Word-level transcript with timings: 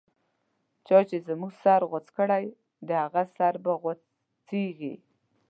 چا 0.87 0.97
چی 1.09 1.17
زموږه 1.27 1.57
سر 1.61 1.81
غوڅ 1.89 2.07
کړی، 2.17 2.45
د 2.87 2.89
هغه 3.03 3.23
سر 3.35 3.53
به 3.63 3.73
غو 3.81 3.91
څیږی 4.47 4.95